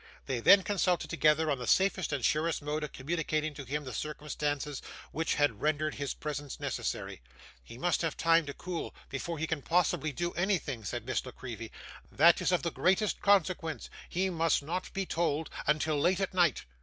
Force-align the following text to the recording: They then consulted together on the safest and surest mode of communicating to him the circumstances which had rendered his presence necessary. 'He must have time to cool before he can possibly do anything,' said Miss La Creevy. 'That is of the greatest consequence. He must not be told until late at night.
They 0.25 0.39
then 0.39 0.63
consulted 0.63 1.11
together 1.11 1.51
on 1.51 1.59
the 1.59 1.67
safest 1.67 2.11
and 2.11 2.25
surest 2.25 2.63
mode 2.63 2.83
of 2.83 2.91
communicating 2.91 3.53
to 3.53 3.63
him 3.65 3.83
the 3.83 3.93
circumstances 3.93 4.81
which 5.11 5.35
had 5.35 5.61
rendered 5.61 5.93
his 5.93 6.15
presence 6.15 6.59
necessary. 6.59 7.21
'He 7.63 7.77
must 7.77 8.01
have 8.01 8.17
time 8.17 8.47
to 8.47 8.53
cool 8.55 8.95
before 9.09 9.37
he 9.37 9.45
can 9.45 9.61
possibly 9.61 10.11
do 10.11 10.31
anything,' 10.33 10.85
said 10.85 11.05
Miss 11.05 11.23
La 11.23 11.31
Creevy. 11.31 11.71
'That 12.11 12.41
is 12.41 12.51
of 12.51 12.63
the 12.63 12.71
greatest 12.71 13.21
consequence. 13.21 13.91
He 14.09 14.31
must 14.31 14.63
not 14.63 14.91
be 14.91 15.05
told 15.05 15.51
until 15.67 15.99
late 16.01 16.19
at 16.19 16.33
night. 16.33 16.65